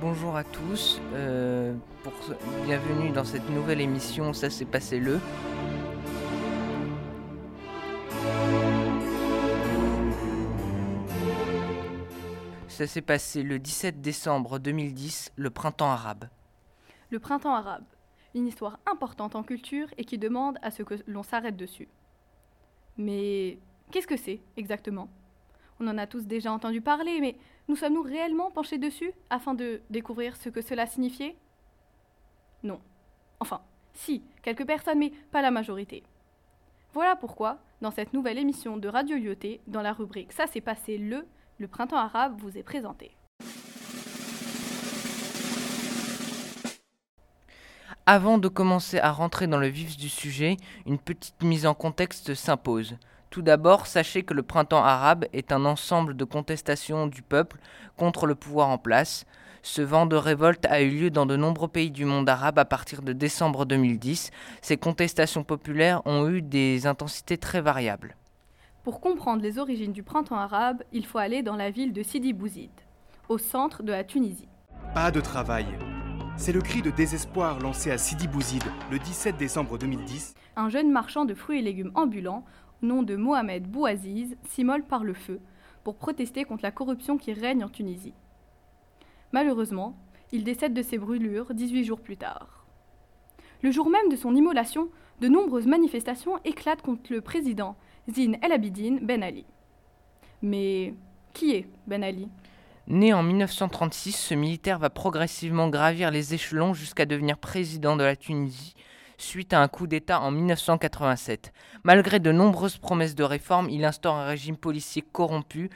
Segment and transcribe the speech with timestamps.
[0.00, 1.74] Bonjour à tous, euh,
[2.64, 5.20] bienvenue dans cette nouvelle émission Ça s'est passé le.
[12.68, 16.30] Ça s'est passé le 17 décembre 2010, le printemps arabe.
[17.10, 17.84] Le printemps arabe,
[18.34, 21.88] une histoire importante en culture et qui demande à ce que l'on s'arrête dessus.
[22.96, 23.58] Mais
[23.90, 25.10] qu'est-ce que c'est exactement?
[25.78, 27.36] On en a tous déjà entendu parler, mais
[27.70, 31.36] nous sommes-nous réellement penchés dessus afin de découvrir ce que cela signifiait?
[32.64, 32.80] Non.
[33.38, 33.60] Enfin,
[33.94, 36.02] si, quelques personnes, mais pas la majorité.
[36.92, 40.98] Voilà pourquoi, dans cette nouvelle émission de Radio Lyoté, dans la rubrique Ça s'est passé
[40.98, 41.24] le,
[41.58, 43.12] le printemps arabe vous est présenté.
[48.04, 52.34] Avant de commencer à rentrer dans le vif du sujet, une petite mise en contexte
[52.34, 52.96] s'impose.
[53.30, 57.58] Tout d'abord, sachez que le printemps arabe est un ensemble de contestations du peuple
[57.96, 59.24] contre le pouvoir en place.
[59.62, 62.64] Ce vent de révolte a eu lieu dans de nombreux pays du monde arabe à
[62.64, 64.32] partir de décembre 2010.
[64.62, 68.16] Ces contestations populaires ont eu des intensités très variables.
[68.82, 72.32] Pour comprendre les origines du printemps arabe, il faut aller dans la ville de Sidi
[72.32, 72.70] Bouzid,
[73.28, 74.48] au centre de la Tunisie.
[74.92, 75.66] Pas de travail.
[76.36, 80.34] C'est le cri de désespoir lancé à Sidi Bouzid le 17 décembre 2010.
[80.56, 82.44] Un jeune marchand de fruits et légumes ambulant,
[82.82, 85.40] nom de Mohamed Bouaziz, s'immole par le feu
[85.84, 88.14] pour protester contre la corruption qui règne en Tunisie.
[89.32, 89.96] Malheureusement,
[90.32, 92.66] il décède de ses brûlures 18 jours plus tard.
[93.62, 94.88] Le jour même de son immolation,
[95.20, 97.76] de nombreuses manifestations éclatent contre le président
[98.08, 99.44] Zine El Abidine Ben Ali.
[100.42, 100.94] Mais
[101.34, 102.28] qui est Ben Ali?
[102.86, 108.16] Né en 1936, ce militaire va progressivement gravir les échelons jusqu'à devenir président de la
[108.16, 108.74] Tunisie
[109.20, 111.52] suite à un coup d'État en 1987.
[111.84, 115.70] Malgré de nombreuses promesses de réforme, il instaure un régime policier corrompu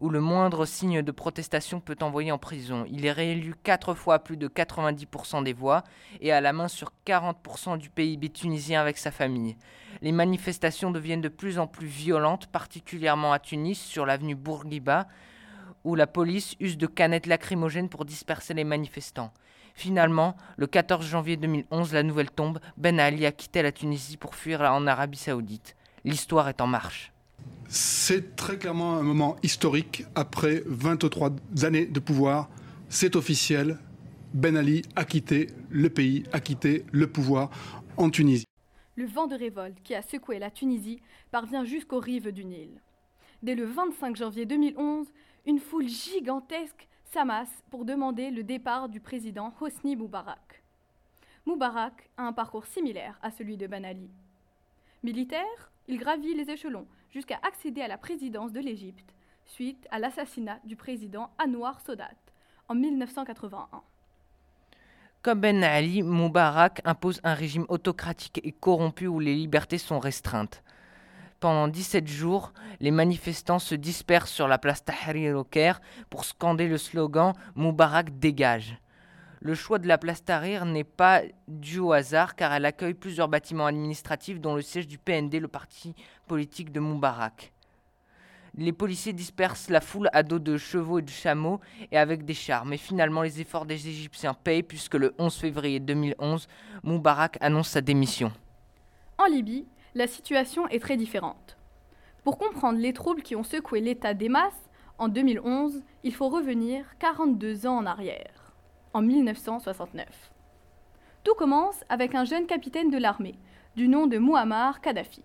[0.00, 2.84] où le moindre signe de protestation peut envoyer en prison.
[2.90, 5.84] Il est réélu quatre fois à plus de 90% des voix
[6.20, 9.56] et a la main sur 40% du PIB tunisien avec sa famille.
[10.02, 15.06] Les manifestations deviennent de plus en plus violentes, particulièrement à Tunis, sur l'avenue Bourguiba,
[15.84, 19.32] où la police use de canettes lacrymogènes pour disperser les manifestants.
[19.76, 24.34] Finalement, le 14 janvier 2011, la nouvelle tombe, Ben Ali a quitté la Tunisie pour
[24.34, 25.76] fuir en Arabie saoudite.
[26.02, 27.12] L'histoire est en marche.
[27.68, 30.06] C'est très clairement un moment historique.
[30.14, 31.32] Après 23
[31.62, 32.48] années de pouvoir,
[32.88, 33.78] c'est officiel.
[34.32, 37.50] Ben Ali a quitté le pays, a quitté le pouvoir
[37.98, 38.46] en Tunisie.
[38.94, 42.80] Le vent de révolte qui a secoué la Tunisie parvient jusqu'aux rives du Nil.
[43.42, 45.06] Dès le 25 janvier 2011,
[45.44, 46.88] une foule gigantesque
[47.70, 50.62] pour demander le départ du président Hosni Moubarak.
[51.46, 54.10] Moubarak a un parcours similaire à celui de Ben Ali.
[55.02, 59.14] Militaire, il gravit les échelons jusqu'à accéder à la présidence de l'Égypte
[59.46, 62.10] suite à l'assassinat du président Anwar Sadat
[62.68, 63.66] en 1981.
[65.22, 70.62] Comme Ben Ali, Moubarak impose un régime autocratique et corrompu où les libertés sont restreintes.
[71.46, 75.80] Pendant 17 jours, les manifestants se dispersent sur la place Tahrir au Caire
[76.10, 78.76] pour scander le slogan Moubarak dégage.
[79.38, 83.28] Le choix de la place Tahrir n'est pas dû au hasard car elle accueille plusieurs
[83.28, 85.94] bâtiments administratifs dont le siège du PND, le parti
[86.26, 87.52] politique de Moubarak.
[88.56, 91.60] Les policiers dispersent la foule à dos de chevaux et de chameaux
[91.92, 95.78] et avec des chars, mais finalement les efforts des Égyptiens payent puisque le 11 février
[95.78, 96.48] 2011,
[96.82, 98.32] Moubarak annonce sa démission.
[99.16, 99.64] En Libye,
[99.96, 101.56] la situation est très différente.
[102.22, 104.68] Pour comprendre les troubles qui ont secoué l'État des masses,
[104.98, 108.52] en 2011, il faut revenir 42 ans en arrière,
[108.92, 110.06] en 1969.
[111.24, 113.38] Tout commence avec un jeune capitaine de l'armée,
[113.74, 115.22] du nom de Muammar Kadhafi.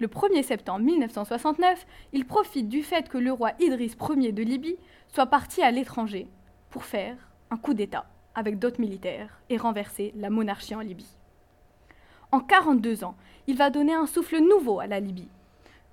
[0.00, 4.76] Le 1er septembre 1969, il profite du fait que le roi Idriss Ier de Libye
[5.08, 6.28] soit parti à l'étranger
[6.68, 7.16] pour faire
[7.50, 8.04] un coup d'État
[8.34, 11.21] avec d'autres militaires et renverser la monarchie en Libye.
[12.32, 13.14] En 42 ans,
[13.46, 15.28] il va donner un souffle nouveau à la Libye.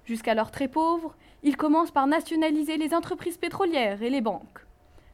[0.06, 4.66] Jusqu'alors très pauvre, il commence par nationaliser les entreprises pétrolières et les banques,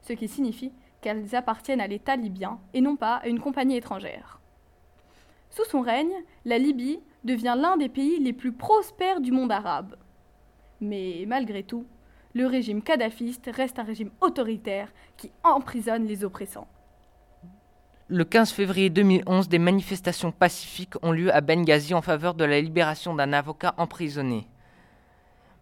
[0.03, 0.71] ce qui signifie
[1.01, 4.39] qu'elles appartiennent à l'État libyen et non pas à une compagnie étrangère.
[5.49, 6.13] Sous son règne,
[6.45, 9.95] la Libye devient l'un des pays les plus prospères du monde arabe.
[10.79, 11.85] Mais malgré tout,
[12.35, 16.67] le régime kadhafiste reste un régime autoritaire qui emprisonne les oppressants.
[18.07, 22.61] Le 15 février 2011, des manifestations pacifiques ont lieu à Benghazi en faveur de la
[22.61, 24.47] libération d'un avocat emprisonné.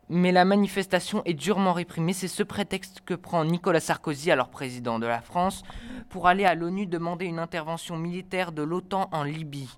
[0.09, 4.99] Mais la manifestation est durement réprimée, c'est ce prétexte que prend Nicolas Sarkozy, alors président
[4.99, 5.63] de la France,
[6.09, 9.69] pour aller à l'ONU demander une intervention militaire de l'OTAN en Libye.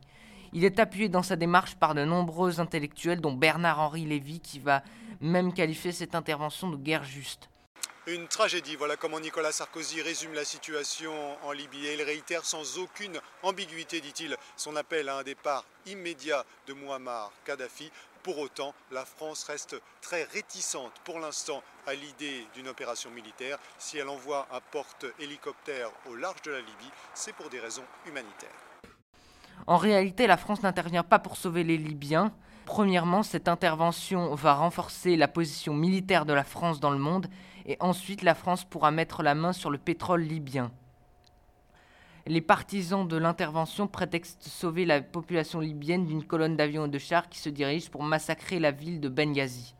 [0.51, 4.81] Il est appuyé dans sa démarche par de nombreux intellectuels, dont Bernard-Henri Lévy, qui va
[5.21, 7.47] même qualifier cette intervention de guerre juste.
[8.07, 11.11] Une tragédie, voilà comment Nicolas Sarkozy résume la situation
[11.43, 11.89] en Libye.
[11.91, 17.91] Il réitère sans aucune ambiguïté, dit-il, son appel à un départ immédiat de Muammar Kadhafi.
[18.21, 23.57] Pour autant, la France reste très réticente pour l'instant à l'idée d'une opération militaire.
[23.79, 28.49] Si elle envoie un porte-hélicoptère au large de la Libye, c'est pour des raisons humanitaires.
[29.65, 32.31] En réalité, la France n'intervient pas pour sauver les Libyens.
[32.65, 37.27] Premièrement, cette intervention va renforcer la position militaire de la France dans le monde
[37.65, 40.71] et ensuite la France pourra mettre la main sur le pétrole libyen.
[42.27, 47.29] Les partisans de l'intervention prétextent sauver la population libyenne d'une colonne d'avions et de chars
[47.29, 49.75] qui se dirigent pour massacrer la ville de Benghazi.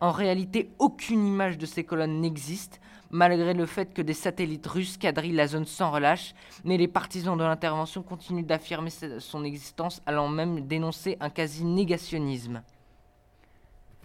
[0.00, 2.80] En réalité, aucune image de ces colonnes n'existe,
[3.10, 7.36] malgré le fait que des satellites russes quadrillent la zone sans relâche, mais les partisans
[7.36, 8.88] de l'intervention continuent d'affirmer
[9.18, 12.62] son existence, allant même dénoncer un quasi-négationnisme.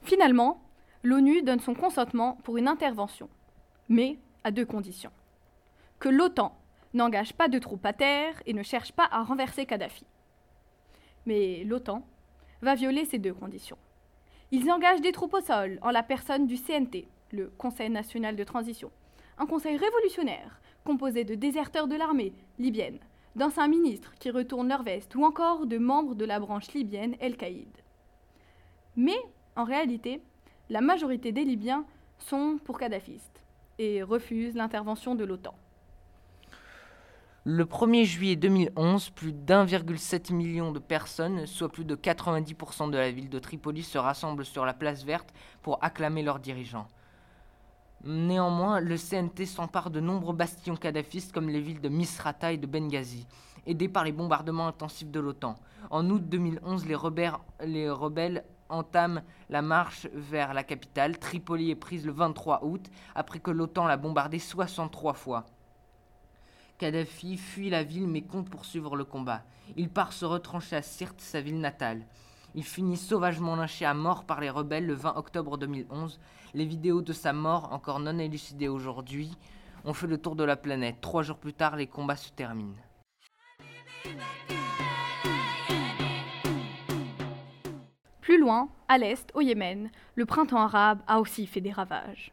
[0.03, 0.65] Finalement,
[1.06, 3.30] l'ONU donne son consentement pour une intervention,
[3.90, 5.12] mais à deux conditions.
[6.00, 6.57] Que l'OTAN
[6.94, 10.06] n'engage pas de troupes à terre et ne cherche pas à renverser Kadhafi.
[11.28, 12.04] Mais l'OTAN
[12.62, 13.78] va violer ces deux conditions.
[14.52, 18.44] Ils engagent des troupes au sol en la personne du CNT, le Conseil national de
[18.44, 18.92] transition,
[19.38, 23.00] un conseil révolutionnaire composé de déserteurs de l'armée libyenne,
[23.36, 27.69] d'anciens ministres qui retournent leur veste ou encore de membres de la branche libyenne El-Qaïd.
[28.96, 29.18] Mais,
[29.56, 30.22] en réalité,
[30.70, 31.86] la majorité des Libyens
[32.18, 33.42] sont pour kadhafistes
[33.78, 35.54] et refusent l'intervention de l'OTAN.
[37.44, 43.12] Le 1er juillet 2011, plus d'1,7 million de personnes, soit plus de 90% de la
[43.12, 45.32] ville de Tripoli, se rassemblent sur la place verte
[45.62, 46.88] pour acclamer leurs dirigeants.
[48.04, 52.66] Néanmoins, le CNT s'empare de nombreux bastions kadhafistes comme les villes de Misrata et de
[52.66, 53.28] Benghazi,
[53.68, 55.56] aidés par les bombardements intensifs de l'OTAN.
[55.92, 56.98] En août 2011, les
[57.64, 61.18] les rebelles entame la marche vers la capitale.
[61.18, 65.46] Tripoli est prise le 23 août, après que l'OTAN l'a bombardée 63 fois.
[66.78, 69.44] Kadhafi fuit la ville mais compte poursuivre le combat.
[69.78, 72.06] Il part se retrancher à Sirte, sa ville natale.
[72.54, 76.20] Il finit sauvagement lynché à mort par les rebelles le 20 octobre 2011.
[76.54, 79.38] Les vidéos de sa mort, encore non élucidées aujourd'hui,
[79.84, 81.02] ont fait le tour de la planète.
[81.02, 82.76] Trois jours plus tard, les combats se terminent.
[88.25, 92.31] Plus loin, à l'est, au Yémen, le printemps arabe a aussi fait des ravages.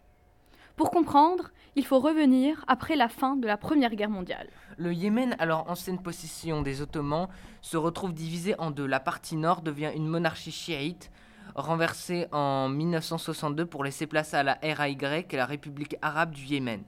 [0.74, 4.48] Pour comprendre, il faut revenir après la fin de la Première Guerre mondiale.
[4.78, 7.28] Le Yémen, alors ancienne possession des Ottomans,
[7.60, 8.86] se retrouve divisé en deux.
[8.86, 11.10] La partie nord devient une monarchie chiite,
[11.56, 14.96] renversée en 1962 pour laisser place à la RAY,
[15.32, 16.84] la République arabe du Yémen.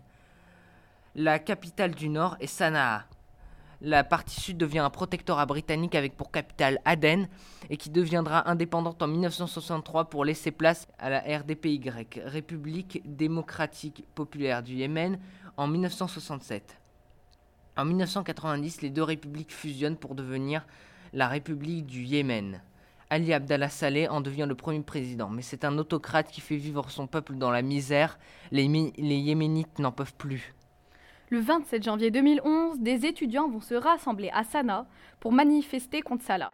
[1.15, 3.05] La capitale du nord est Sanaa
[3.85, 7.29] la partie sud devient un protectorat britannique avec pour capitale Aden
[7.69, 11.91] et qui deviendra indépendante en 1963 pour laisser place à la RDPY,
[12.25, 15.19] République démocratique populaire du Yémen,
[15.59, 16.79] en 1967.
[17.77, 20.67] En 1990, les deux républiques fusionnent pour devenir
[21.13, 22.63] la République du Yémen.
[23.11, 26.89] Ali Abdallah Saleh en devient le premier président, mais c'est un autocrate qui fait vivre
[26.91, 28.19] son peuple dans la misère.
[28.51, 30.55] Les, les Yéménites n'en peuvent plus.
[31.31, 34.87] Le 27 janvier 2011, des étudiants vont se rassembler à Sanaa
[35.21, 36.51] pour manifester contre Salah.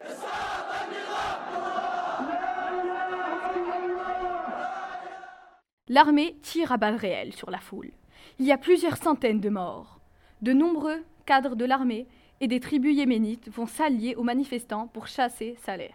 [5.88, 7.90] L'armée tire à balles réelles sur la foule.
[8.38, 9.98] Il y a plusieurs centaines de morts.
[10.40, 12.06] De nombreux cadres de l'armée
[12.40, 15.92] et des tribus yéménites vont s'allier aux manifestants pour chasser Saleh.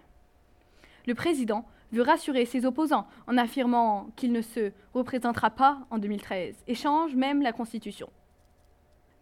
[1.07, 6.55] Le président veut rassurer ses opposants en affirmant qu'il ne se représentera pas en 2013
[6.67, 8.09] et change même la constitution.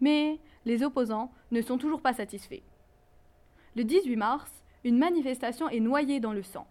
[0.03, 2.63] Mais les opposants ne sont toujours pas satisfaits.
[3.77, 4.51] Le 18 mars,
[4.83, 6.67] une manifestation est noyée dans le sang.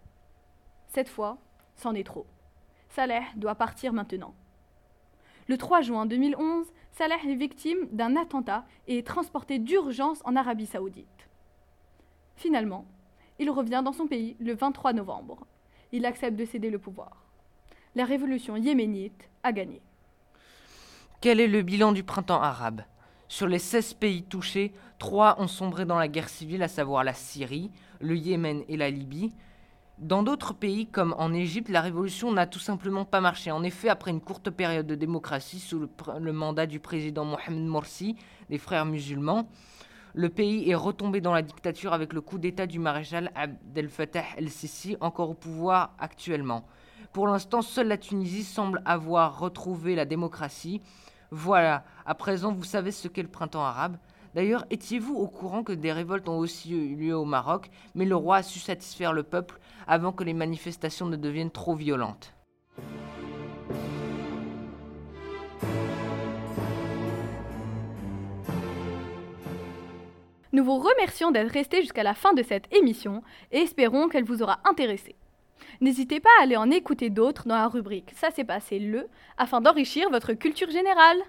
[0.89, 1.39] Cette fois,
[1.75, 2.27] c'en est trop.
[2.89, 4.35] Saleh doit partir maintenant.
[5.47, 10.67] Le 3 juin 2011, Saleh est victime d'un attentat et est transporté d'urgence en Arabie
[10.67, 11.27] saoudite.
[12.35, 12.85] Finalement,
[13.39, 15.47] il revient dans son pays le 23 novembre.
[15.91, 17.25] Il accepte de céder le pouvoir.
[17.95, 19.81] La révolution yéménite a gagné.
[21.19, 22.83] Quel est le bilan du printemps arabe?
[23.33, 27.15] Sur les 16 pays touchés, 3 ont sombré dans la guerre civile, à savoir la
[27.15, 29.33] Syrie, le Yémen et la Libye.
[29.97, 33.49] Dans d'autres pays, comme en Égypte, la révolution n'a tout simplement pas marché.
[33.49, 38.17] En effet, après une courte période de démocratie sous le, mandat du président Mohamed Morsi,
[38.51, 39.49] des frères musulmans,
[40.13, 44.25] le pays est retombé dans la dictature avec le coup d'État du maréchal Abdel Fattah
[44.37, 46.67] el-Sisi, encore au pouvoir actuellement.
[47.13, 50.81] Pour l'instant, seule la Tunisie semble avoir retrouvé la démocratie.
[51.35, 53.97] Voilà, à présent vous savez ce qu'est le printemps arabe.
[54.35, 58.15] D'ailleurs, étiez-vous au courant que des révoltes ont aussi eu lieu au Maroc, mais le
[58.15, 62.35] roi a su satisfaire le peuple avant que les manifestations ne deviennent trop violentes
[70.51, 74.43] Nous vous remercions d'être restés jusqu'à la fin de cette émission et espérons qu'elle vous
[74.43, 75.15] aura intéressé.
[75.81, 79.61] N'hésitez pas à aller en écouter d'autres dans la rubrique Ça s'est passé le afin
[79.61, 81.21] d'enrichir votre culture générale.